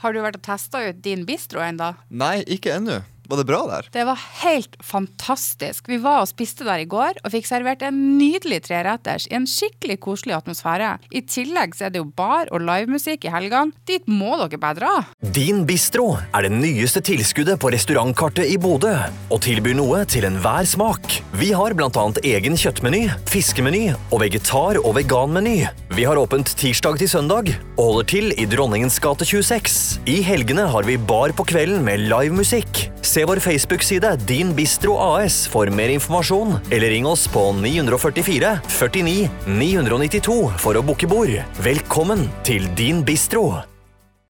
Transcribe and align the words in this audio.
Har 0.00 0.14
du 0.16 0.22
vært 0.24 0.38
og 0.38 0.44
testa 0.46 0.80
ut 0.88 1.00
din 1.04 1.26
bistro 1.28 1.60
ennå? 1.60 1.90
Nei, 2.08 2.40
ikke 2.48 2.72
ennå. 2.78 3.02
Var 3.30 3.38
det 3.38 3.46
bra 3.46 3.60
der? 3.70 3.86
Det 3.94 4.04
var 4.08 4.18
helt 4.42 4.74
fantastisk. 4.82 5.86
Vi 5.86 6.00
var 6.02 6.24
og 6.24 6.28
spiste 6.30 6.66
der 6.66 6.82
i 6.82 6.88
går 6.90 7.20
og 7.22 7.30
fikk 7.30 7.46
servert 7.46 7.84
en 7.86 8.00
nydelig 8.18 8.64
treretters 8.66 9.28
i 9.30 9.36
en 9.38 9.46
skikkelig 9.46 10.00
koselig 10.02 10.34
atmosfære. 10.34 10.96
I 11.14 11.22
tillegg 11.30 11.76
så 11.78 11.86
er 11.86 11.94
det 11.94 12.02
jo 12.02 12.08
bar 12.10 12.50
og 12.50 12.64
livemusikk 12.66 13.28
i 13.28 13.30
helgene. 13.30 13.70
Dit 13.86 14.08
må 14.10 14.34
dere 14.40 14.58
bare 14.58 14.78
dra. 14.80 14.90
Din 15.22 15.62
Bistro 15.68 16.16
er 16.34 16.48
det 16.48 16.52
nyeste 16.56 17.04
tilskuddet 17.06 17.60
på 17.62 17.70
restaurantkartet 17.70 18.50
i 18.50 18.58
Bodø, 18.58 18.96
og 19.30 19.42
tilbyr 19.46 19.78
noe 19.78 20.02
til 20.10 20.26
enhver 20.26 20.66
smak. 20.66 21.20
Vi 21.38 21.52
har 21.54 21.76
bl.a. 21.78 22.06
egen 22.26 22.58
kjøttmeny, 22.58 23.04
fiskemeny 23.30 23.84
og 24.10 24.24
vegetar- 24.24 24.82
og 24.82 24.96
veganmeny. 24.98 25.60
Vi 25.94 26.06
har 26.08 26.18
åpent 26.18 26.50
tirsdag 26.58 26.98
til 26.98 27.12
søndag 27.14 27.54
og 27.76 27.84
holder 27.84 28.10
til 28.10 28.34
i 28.34 28.48
Dronningens 28.50 28.98
gate 29.02 29.26
26. 29.26 30.00
I 30.10 30.18
helgene 30.26 30.66
har 30.70 30.86
vi 30.88 30.98
bar 30.98 31.34
på 31.36 31.46
kvelden 31.46 31.86
med 31.86 32.08
livemusikk. 32.10 32.88
Se 33.10 33.24
vår 33.24 33.40
Facebook-side 33.42 34.16
Din 34.16 34.54
Bistro 34.54 34.94
AS 34.98 35.48
for 35.50 35.66
mer 35.66 35.88
informasjon, 35.88 36.54
eller 36.70 36.94
ring 36.94 37.06
oss 37.06 37.26
på 37.28 37.42
944 37.52 38.52
49 38.68 39.28
992 39.46 40.38
for 40.62 40.78
å 40.78 40.84
booke 40.86 41.10
bord. 41.10 41.34
Velkommen 41.58 42.28
til 42.46 42.70
Din 42.78 43.02
Bistro! 43.02 43.69